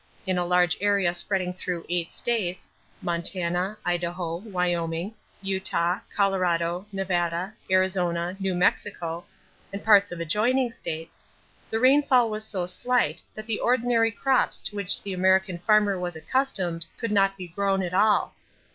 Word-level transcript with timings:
In 0.25 0.39
a 0.39 0.45
large 0.47 0.77
area 0.81 1.13
spreading 1.13 1.53
through 1.53 1.85
eight 1.87 2.11
states, 2.11 2.71
Montana, 3.03 3.77
Idaho, 3.85 4.37
Wyoming, 4.37 5.13
Utah, 5.43 5.99
Colorado, 6.17 6.87
Nevada, 6.91 7.53
Arizona, 7.69 8.35
New 8.39 8.55
Mexico, 8.55 9.25
and 9.71 9.83
parts 9.85 10.11
of 10.11 10.19
adjoining 10.19 10.71
states, 10.71 11.21
the 11.69 11.79
rainfall 11.79 12.31
was 12.31 12.43
so 12.43 12.65
slight 12.65 13.21
that 13.35 13.45
the 13.45 13.59
ordinary 13.59 14.09
crops 14.09 14.59
to 14.63 14.75
which 14.75 15.03
the 15.03 15.13
American 15.13 15.59
farmer 15.59 15.99
was 15.99 16.15
accustomed 16.15 16.87
could 16.97 17.11
not 17.11 17.37
be 17.37 17.47
grown 17.49 17.83
at 17.83 17.93
all. 17.93 18.33